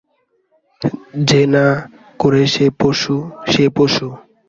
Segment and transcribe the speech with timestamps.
[1.29, 1.65] যে না
[2.19, 3.15] করে সে পশু,
[3.51, 4.07] সে পশু!